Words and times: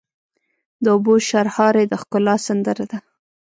د 0.83 0.85
اوبو 0.95 1.13
شرهاری 1.29 1.85
د 1.87 1.93
ښکلا 2.01 2.35
سندره 2.47 2.85
ده. 2.91 2.99